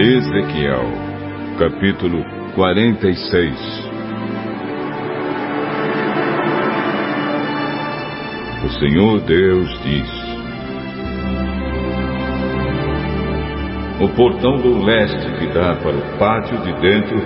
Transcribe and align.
Ezequiel, 0.00 0.92
capítulo 1.58 2.24
46 2.54 3.52
O 8.64 8.68
Senhor 8.78 9.20
Deus 9.22 9.82
diz: 9.82 10.08
O 14.00 14.08
portão 14.10 14.58
do 14.58 14.84
leste 14.84 15.32
que 15.40 15.48
dá 15.48 15.74
para 15.74 15.96
o 15.96 16.16
pátio 16.16 16.58
de 16.58 16.72
dentro 16.74 17.18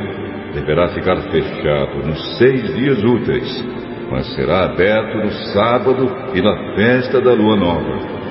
deverá 0.54 0.88
ficar 0.94 1.20
fechado 1.30 2.06
nos 2.06 2.38
seis 2.38 2.74
dias 2.74 3.04
úteis, 3.04 3.66
mas 4.10 4.34
será 4.34 4.64
aberto 4.64 5.18
no 5.18 5.30
sábado 5.52 6.10
e 6.34 6.40
na 6.40 6.74
festa 6.74 7.20
da 7.20 7.34
lua 7.34 7.54
nova 7.54 8.21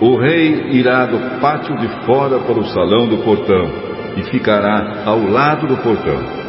o 0.00 0.16
rei 0.16 0.70
irá 0.72 1.06
do 1.06 1.40
pátio 1.40 1.76
de 1.76 1.88
fora 2.04 2.38
para 2.40 2.58
o 2.58 2.66
salão 2.66 3.06
do 3.06 3.18
portão 3.18 3.70
e 4.16 4.22
ficará 4.24 5.02
ao 5.04 5.20
lado 5.20 5.66
do 5.66 5.76
portão. 5.76 6.44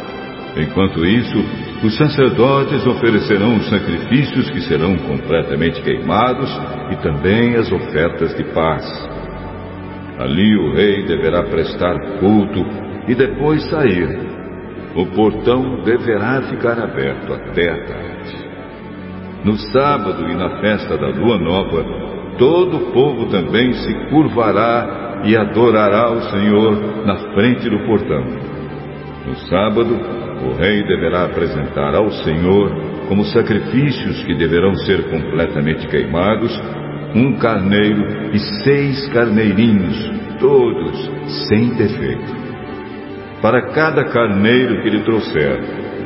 Enquanto 0.56 1.04
isso, 1.04 1.38
os 1.84 1.96
sacerdotes 1.96 2.86
oferecerão 2.86 3.56
os 3.56 3.68
sacrifícios 3.68 4.50
que 4.50 4.62
serão 4.62 4.96
completamente 4.96 5.82
queimados 5.82 6.50
e 6.90 6.96
também 6.96 7.54
as 7.56 7.70
ofertas 7.70 8.34
de 8.34 8.44
paz. 8.52 8.84
Ali 10.18 10.56
o 10.56 10.72
rei 10.74 11.04
deverá 11.04 11.42
prestar 11.44 11.94
culto 12.18 12.64
e 13.06 13.14
depois 13.14 13.62
sair. 13.68 14.18
O 14.96 15.06
portão 15.06 15.82
deverá 15.84 16.40
ficar 16.42 16.78
aberto 16.78 17.34
até 17.34 17.70
a 17.70 17.84
tarde. 17.84 18.46
No 19.44 19.56
sábado 19.58 20.26
e 20.26 20.34
na 20.34 20.58
festa 20.60 20.96
da 20.96 21.08
lua 21.08 21.38
nova, 21.38 22.05
todo 22.38 22.76
o 22.76 22.92
povo 22.92 23.26
também 23.26 23.72
se 23.72 23.94
curvará 24.10 25.22
e 25.24 25.36
adorará 25.36 26.10
o 26.12 26.20
Senhor 26.30 27.04
na 27.04 27.16
frente 27.34 27.68
do 27.68 27.78
portão. 27.86 28.24
No 29.26 29.36
sábado, 29.48 29.98
o 30.44 30.52
rei 30.56 30.82
deverá 30.86 31.24
apresentar 31.24 31.94
ao 31.94 32.10
Senhor, 32.10 32.70
como 33.08 33.24
sacrifícios 33.24 34.22
que 34.24 34.34
deverão 34.34 34.74
ser 34.74 35.10
completamente 35.10 35.86
queimados, 35.88 36.52
um 37.14 37.36
carneiro 37.38 38.34
e 38.34 38.38
seis 38.62 39.06
carneirinhos, 39.12 40.12
todos 40.38 41.10
sem 41.48 41.70
defeito. 41.70 42.46
Para 43.40 43.70
cada 43.72 44.04
carneiro 44.04 44.82
que 44.82 44.90
lhe 44.90 45.02
trouxer, 45.02 45.60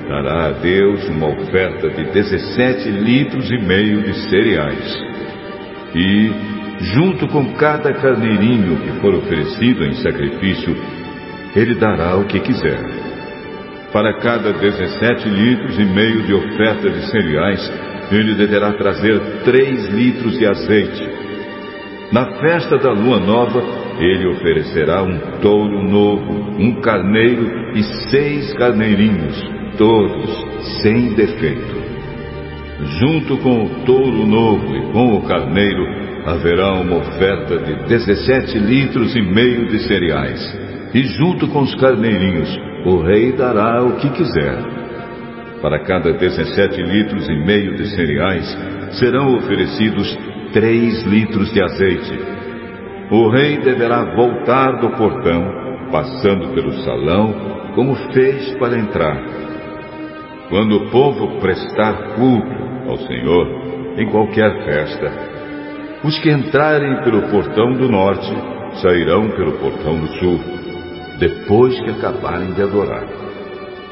dará 0.08 0.46
a 0.46 0.50
Deus 0.52 1.08
uma 1.08 1.28
oferta 1.28 1.88
de 1.90 2.04
dezessete 2.12 2.90
litros 2.90 3.50
e 3.50 3.58
meio 3.58 4.02
de 4.02 4.14
cereais 4.28 5.10
e, 5.94 6.30
junto 6.94 7.28
com 7.28 7.52
cada 7.54 7.92
carneirinho 7.92 8.76
que 8.76 9.00
for 9.00 9.14
oferecido 9.14 9.84
em 9.84 9.94
sacrifício, 9.94 10.76
ele 11.54 11.74
dará 11.74 12.16
o 12.16 12.24
que 12.24 12.40
quiser. 12.40 12.78
Para 13.92 14.18
cada 14.20 14.52
dezessete 14.52 15.28
litros 15.28 15.78
e 15.78 15.84
meio 15.84 16.22
de 16.22 16.32
oferta 16.32 16.88
de 16.88 17.10
cereais, 17.10 17.72
ele 18.12 18.34
deverá 18.34 18.72
trazer 18.72 19.20
três 19.44 19.88
litros 19.88 20.38
de 20.38 20.46
azeite. 20.46 21.08
Na 22.12 22.38
festa 22.40 22.76
da 22.78 22.92
lua 22.92 23.18
nova, 23.20 23.62
ele 23.98 24.28
oferecerá 24.28 25.02
um 25.02 25.18
touro 25.40 25.82
novo, 25.82 26.32
um 26.58 26.80
carneiro 26.80 27.76
e 27.76 27.82
seis 28.10 28.52
carneirinhos, 28.54 29.36
todos 29.76 30.46
sem 30.82 31.14
defeito. 31.14 31.79
Junto 32.82 33.36
com 33.38 33.64
o 33.64 33.68
touro 33.84 34.26
novo 34.26 34.74
e 34.74 34.92
com 34.92 35.16
o 35.16 35.22
carneiro, 35.26 35.84
haverá 36.24 36.72
uma 36.72 36.96
oferta 36.96 37.58
de 37.58 37.74
17 37.88 38.58
litros 38.58 39.14
e 39.14 39.20
meio 39.20 39.68
de 39.68 39.80
cereais. 39.80 40.58
E 40.94 41.02
junto 41.02 41.46
com 41.48 41.60
os 41.60 41.74
carneirinhos, 41.74 42.48
o 42.86 43.02
rei 43.02 43.32
dará 43.32 43.82
o 43.84 43.96
que 43.96 44.08
quiser. 44.10 44.56
Para 45.60 45.84
cada 45.84 46.12
17 46.14 46.82
litros 46.82 47.28
e 47.28 47.34
meio 47.44 47.76
de 47.76 47.86
cereais, 47.94 48.46
serão 48.92 49.36
oferecidos 49.36 50.18
3 50.54 51.04
litros 51.04 51.52
de 51.52 51.62
azeite. 51.62 52.18
O 53.10 53.28
rei 53.28 53.58
deverá 53.58 54.14
voltar 54.14 54.80
do 54.80 54.90
portão, 54.96 55.44
passando 55.92 56.54
pelo 56.54 56.72
salão, 56.82 57.34
como 57.74 57.94
fez 58.12 58.52
para 58.58 58.78
entrar. 58.78 59.22
Quando 60.48 60.76
o 60.76 60.90
povo 60.90 61.38
prestar 61.40 62.14
culto 62.14 62.69
ao 62.90 62.98
Senhor 62.98 63.46
em 63.96 64.10
qualquer 64.10 64.64
festa. 64.64 65.12
Os 66.04 66.18
que 66.18 66.30
entrarem 66.30 67.02
pelo 67.02 67.22
portão 67.30 67.72
do 67.74 67.88
norte 67.88 68.32
sairão 68.80 69.30
pelo 69.30 69.52
portão 69.58 69.98
do 69.98 70.08
sul, 70.18 70.40
depois 71.18 71.78
que 71.80 71.90
acabarem 71.90 72.52
de 72.52 72.62
adorar. 72.62 73.04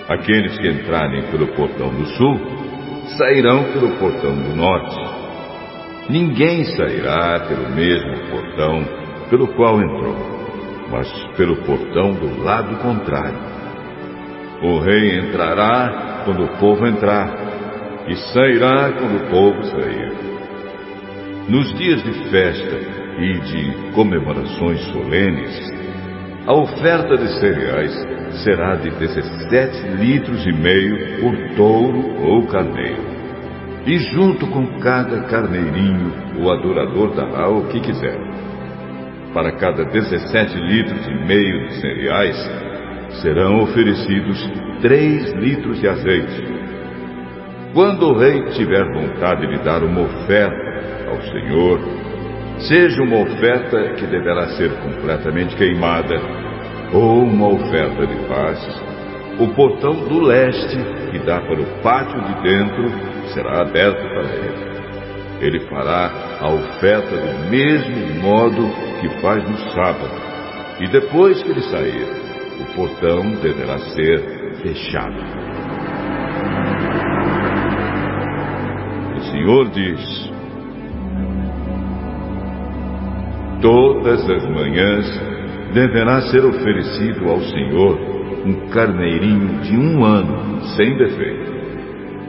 Aqueles 0.08 0.56
que 0.58 0.68
entrarem 0.68 1.22
pelo 1.30 1.48
portão 1.48 1.88
do 1.90 2.06
sul 2.06 2.40
sairão 3.18 3.64
pelo 3.72 3.90
portão 3.98 4.34
do 4.34 4.56
norte. 4.56 4.96
Ninguém 6.08 6.64
sairá 6.64 7.40
pelo 7.46 7.68
mesmo 7.70 8.30
portão 8.30 8.84
pelo 9.28 9.48
qual 9.48 9.80
entrou, 9.82 10.16
mas 10.90 11.12
pelo 11.36 11.56
portão 11.56 12.14
do 12.14 12.42
lado 12.42 12.74
contrário. 12.76 13.38
O 14.62 14.78
rei 14.80 15.18
entrará 15.18 16.22
quando 16.24 16.44
o 16.44 16.56
povo 16.58 16.86
entrar, 16.86 17.37
e 18.08 18.16
sairá 18.32 18.90
quando 18.92 19.16
o 19.16 19.30
povo 19.30 19.62
sair. 19.64 20.12
Nos 21.48 21.72
dias 21.74 22.02
de 22.02 22.12
festa 22.30 22.76
e 23.18 23.38
de 23.40 23.92
comemorações 23.92 24.80
solenes, 24.92 25.78
a 26.46 26.54
oferta 26.54 27.16
de 27.16 27.28
cereais 27.38 27.92
será 28.42 28.76
de 28.76 28.90
17 28.90 29.88
litros 30.00 30.46
e 30.46 30.52
meio 30.52 31.20
por 31.20 31.56
touro 31.56 32.22
ou 32.22 32.46
carneiro. 32.46 33.18
E 33.86 33.98
junto 33.98 34.46
com 34.48 34.66
cada 34.80 35.22
carneirinho, 35.24 36.12
o 36.38 36.50
adorador 36.50 37.14
dará 37.14 37.48
o 37.48 37.66
que 37.68 37.80
quiser. 37.80 38.18
Para 39.34 39.52
cada 39.52 39.84
17 39.84 40.56
litros 40.56 41.06
e 41.06 41.14
meio 41.26 41.68
de 41.68 41.80
cereais, 41.80 42.36
serão 43.22 43.62
oferecidos 43.62 44.50
3 44.80 45.32
litros 45.34 45.80
de 45.80 45.88
azeite 45.88 46.57
quando 47.78 48.08
o 48.08 48.18
rei 48.18 48.42
tiver 48.54 48.92
vontade 48.92 49.46
de 49.46 49.62
dar 49.62 49.84
uma 49.84 50.00
oferta 50.00 51.10
ao 51.10 51.22
Senhor, 51.22 51.78
seja 52.58 53.00
uma 53.00 53.18
oferta 53.18 53.94
que 53.94 54.04
deverá 54.04 54.48
ser 54.56 54.68
completamente 54.80 55.54
queimada, 55.54 56.20
ou 56.92 57.22
uma 57.22 57.46
oferta 57.46 58.04
de 58.04 58.16
paz, 58.26 58.82
o 59.38 59.46
portão 59.54 59.94
do 59.94 60.18
leste, 60.18 60.76
que 61.12 61.20
dá 61.20 61.40
para 61.40 61.60
o 61.60 61.80
pátio 61.80 62.20
de 62.20 62.42
dentro, 62.42 62.90
será 63.32 63.60
aberto 63.60 64.02
para 64.08 64.24
ele. 64.24 65.46
Ele 65.46 65.60
fará 65.68 66.10
a 66.40 66.50
oferta 66.52 67.16
do 67.16 67.48
mesmo 67.48 68.20
modo 68.20 68.68
que 69.00 69.08
faz 69.20 69.48
no 69.48 69.56
sábado, 69.70 70.20
e 70.80 70.88
depois 70.88 71.40
que 71.44 71.50
ele 71.52 71.62
sair, 71.62 72.08
o 72.60 72.74
portão 72.74 73.36
deverá 73.40 73.78
ser 73.78 74.20
fechado. 74.64 75.47
Senhor 79.30 79.68
diz: 79.70 80.30
Todas 83.60 84.28
as 84.30 84.48
manhãs 84.48 85.20
deverá 85.74 86.20
ser 86.22 86.44
oferecido 86.44 87.28
ao 87.28 87.40
Senhor 87.40 87.98
um 88.46 88.68
carneirinho 88.70 89.60
de 89.62 89.76
um 89.76 90.04
ano, 90.04 90.62
sem 90.76 90.96
defeito. 90.96 91.52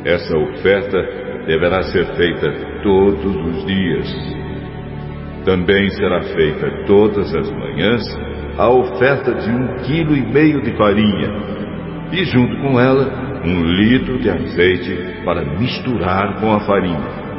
Essa 0.05 0.37
oferta 0.37 0.97
deverá 1.45 1.83
ser 1.83 2.05
feita 2.15 2.51
todos 2.83 3.35
os 3.35 3.65
dias. 3.65 4.39
Também 5.45 5.89
será 5.91 6.21
feita 6.21 6.85
todas 6.85 7.33
as 7.35 7.49
manhãs 7.51 8.03
a 8.57 8.69
oferta 8.69 9.33
de 9.35 9.49
um 9.49 9.77
quilo 9.83 10.15
e 10.15 10.21
meio 10.21 10.61
de 10.61 10.75
farinha, 10.75 11.31
e 12.11 12.25
junto 12.25 12.57
com 12.61 12.79
ela 12.79 13.18
um 13.43 13.63
litro 13.63 14.19
de 14.19 14.29
azeite 14.29 15.23
para 15.23 15.43
misturar 15.57 16.39
com 16.39 16.53
a 16.53 16.59
farinha. 16.61 17.29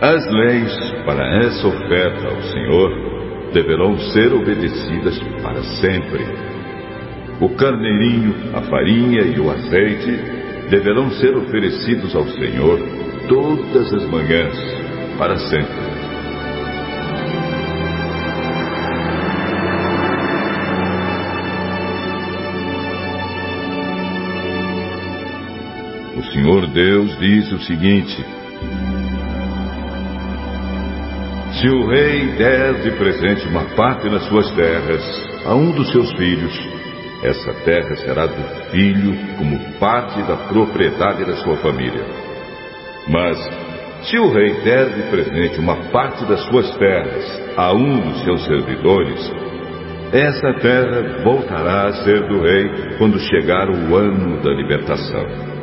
As 0.00 0.26
leis 0.30 0.94
para 1.06 1.24
essa 1.44 1.68
oferta 1.68 2.28
ao 2.28 2.42
Senhor 2.42 3.12
deverão 3.52 3.98
ser 3.98 4.32
obedecidas 4.32 5.18
para 5.42 5.62
sempre. 5.80 6.24
O 7.40 7.48
carneirinho, 7.50 8.34
a 8.54 8.62
farinha 8.62 9.22
e 9.22 9.38
o 9.38 9.50
azeite 9.50 10.18
deverão 10.70 11.10
ser 11.12 11.36
oferecidos 11.36 12.16
ao 12.16 12.26
Senhor 12.26 12.80
todas 13.28 13.92
as 13.94 14.04
manhãs, 14.10 14.56
para 15.18 15.36
sempre. 15.36 15.91
O 26.14 26.22
Senhor 26.24 26.66
Deus 26.66 27.18
diz 27.18 27.50
o 27.52 27.58
seguinte: 27.60 28.22
Se 31.52 31.68
o 31.68 31.86
rei 31.86 32.26
der 32.36 32.82
de 32.82 32.90
presente 32.98 33.48
uma 33.48 33.64
parte 33.74 34.10
das 34.10 34.22
suas 34.24 34.50
terras, 34.52 35.02
a 35.46 35.54
um 35.54 35.72
dos 35.72 35.90
seus 35.90 36.12
filhos, 36.12 36.52
essa 37.22 37.54
terra 37.64 37.96
será 37.96 38.26
do 38.26 38.70
filho 38.70 39.16
como 39.38 39.58
parte 39.78 40.20
da 40.24 40.36
propriedade 40.48 41.24
da 41.24 41.36
sua 41.36 41.56
família. 41.56 42.04
Mas, 43.08 43.38
se 44.02 44.18
o 44.18 44.30
rei 44.32 44.52
der 44.64 44.90
de 44.90 45.02
presente 45.04 45.60
uma 45.60 45.76
parte 45.90 46.26
das 46.26 46.40
suas 46.46 46.76
terras 46.76 47.42
a 47.56 47.72
um 47.72 48.00
dos 48.00 48.22
seus 48.22 48.44
servidores, 48.44 49.32
essa 50.12 50.52
terra 50.60 51.22
voltará 51.24 51.86
a 51.86 51.92
ser 52.04 52.20
do 52.28 52.42
rei 52.42 52.98
quando 52.98 53.18
chegar 53.18 53.70
o 53.70 53.96
ano 53.96 54.42
da 54.42 54.50
libertação. 54.50 55.61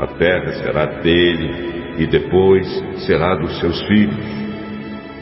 A 0.00 0.06
terra 0.06 0.52
será 0.54 0.86
dele 1.02 1.94
e 1.98 2.06
depois 2.06 2.66
será 3.04 3.34
dos 3.34 3.60
seus 3.60 3.78
filhos. 3.86 4.40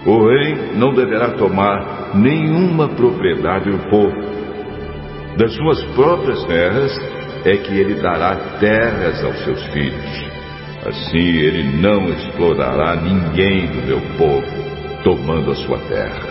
O 0.06 0.28
rei 0.28 0.54
não 0.76 0.94
deverá 0.94 1.30
tomar 1.30 2.14
nenhuma 2.14 2.88
propriedade 2.88 3.72
do 3.72 3.90
povo. 3.90 4.14
Das 5.36 5.52
suas 5.52 5.82
próprias 5.96 6.44
terras 6.44 6.96
é 7.44 7.56
que 7.56 7.75
ele 7.76 7.94
dará 7.94 8.36
terras 8.60 9.25
aos 9.25 9.42
seus 9.42 9.66
filhos. 9.72 10.28
Assim 10.86 11.38
ele 11.38 11.76
não 11.80 12.04
explorará 12.10 12.94
ninguém 12.94 13.66
do 13.66 13.84
meu 13.84 14.00
povo, 14.16 14.46
tomando 15.02 15.50
a 15.50 15.56
sua 15.56 15.78
terra. 15.88 16.28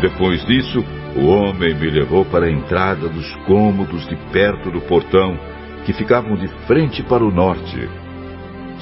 Depois 0.00 0.44
disso, 0.46 0.84
o 1.18 1.26
homem 1.26 1.74
me 1.74 1.90
levou 1.90 2.24
para 2.24 2.46
a 2.46 2.50
entrada 2.50 3.08
dos 3.08 3.34
cômodos 3.44 4.06
de 4.06 4.16
perto 4.32 4.70
do 4.70 4.80
portão, 4.82 5.36
que 5.84 5.92
ficavam 5.92 6.36
de 6.36 6.46
frente 6.66 7.02
para 7.02 7.24
o 7.24 7.30
norte. 7.30 7.88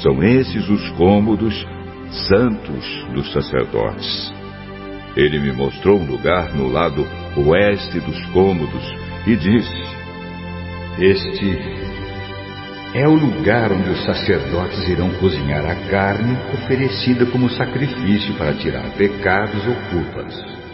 São 0.03 0.23
esses 0.23 0.69
os 0.69 0.91
cômodos 0.91 1.67
santos 2.29 3.07
dos 3.15 3.33
sacerdotes. 3.33 4.33
Ele 5.17 5.39
me 5.39 5.53
mostrou 5.53 5.99
um 5.99 6.07
lugar 6.07 6.55
no 6.55 6.69
lado 6.69 7.07
oeste 7.37 8.01
dos 8.01 8.27
cômodos 8.27 8.85
e 9.27 9.35
disse: 9.35 9.83
Este 10.99 11.59
é 12.95 13.09
o 13.09 13.15
lugar 13.15 13.73
onde 13.73 13.89
os 13.89 14.05
sacerdotes 14.05 14.87
irão 14.89 15.11
cozinhar 15.15 15.65
a 15.65 15.75
carne 15.89 16.37
oferecida 16.53 17.25
como 17.27 17.49
sacrifício 17.49 18.35
para 18.35 18.53
tirar 18.55 18.91
pecados 18.91 19.67
ou 19.67 19.75
culpas, 19.91 20.66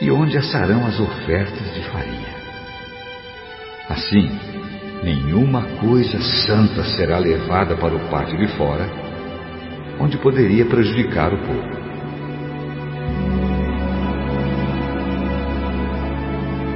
e 0.00 0.10
onde 0.10 0.36
assarão 0.36 0.86
as 0.86 0.98
ofertas 0.98 1.74
de 1.74 1.82
farinha. 1.90 2.34
Assim, 3.88 4.30
nenhuma 5.02 5.62
coisa 5.80 6.18
santa 6.46 6.82
será 6.96 7.18
levada 7.18 7.76
para 7.76 7.94
o 7.94 8.08
pátio 8.08 8.38
de 8.38 8.48
fora, 8.56 8.88
onde 10.00 10.16
poderia 10.18 10.64
prejudicar 10.64 11.32
o 11.32 11.38
povo. 11.38 11.84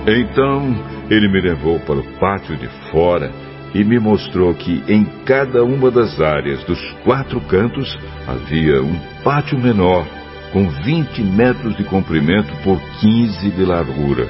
Então 0.07 0.75
ele 1.11 1.29
me 1.29 1.41
levou 1.41 1.79
para 1.81 1.97
o 1.97 2.19
pátio 2.19 2.57
de 2.57 2.69
fora 2.91 3.31
e 3.75 3.85
me 3.85 3.99
mostrou 3.99 4.55
que 4.55 4.83
em 4.89 5.05
cada 5.25 5.63
uma 5.63 5.91
das 5.91 6.19
áreas 6.21 6.65
dos 6.65 6.81
quatro 7.05 7.41
cantos 7.43 7.99
havia 8.27 8.83
um 8.83 8.99
pátio 9.23 9.59
menor, 9.59 10.07
com 10.53 10.69
20 10.69 11.23
metros 11.23 11.77
de 11.77 11.85
comprimento 11.85 12.55
por 12.63 12.81
15 13.01 13.51
de 13.51 13.65
largura. 13.65 14.29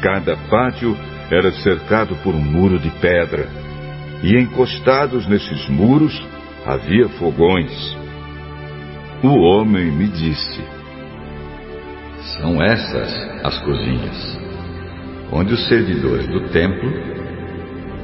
Cada 0.00 0.36
pátio 0.36 0.96
era 1.30 1.50
cercado 1.52 2.14
por 2.16 2.34
um 2.34 2.40
muro 2.40 2.78
de 2.78 2.90
pedra, 2.90 3.48
e 4.22 4.38
encostados 4.38 5.26
nesses 5.26 5.68
muros 5.68 6.14
havia 6.66 7.08
fogões. 7.10 7.96
O 9.22 9.40
homem 9.40 9.90
me 9.90 10.06
disse: 10.08 10.62
São 12.38 12.62
essas 12.62 13.12
as 13.42 13.58
cozinhas, 13.58 14.38
onde 15.32 15.54
os 15.54 15.68
servidores 15.68 16.26
do 16.28 16.48
templo 16.48 16.90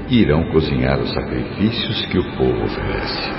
irão 0.08 0.50
cozinhar 0.50 0.98
os 0.98 1.12
sacrifícios 1.12 2.04
que 2.06 2.18
o 2.18 2.36
povo 2.36 2.64
oferece. 2.64 3.30